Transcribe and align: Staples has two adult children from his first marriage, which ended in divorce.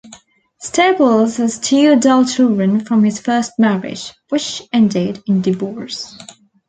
Staples 0.57 1.37
has 1.37 1.59
two 1.59 1.91
adult 1.91 2.27
children 2.29 2.79
from 2.83 3.03
his 3.03 3.19
first 3.21 3.51
marriage, 3.59 4.11
which 4.29 4.63
ended 4.73 5.21
in 5.27 5.43
divorce. 5.43 6.17